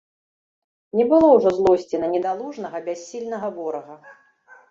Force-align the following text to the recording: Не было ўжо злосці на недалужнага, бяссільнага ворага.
Не 0.99 1.05
было 1.11 1.27
ўжо 1.33 1.49
злосці 1.59 1.99
на 2.03 2.07
недалужнага, 2.15 2.77
бяссільнага 2.87 3.47
ворага. 3.59 3.95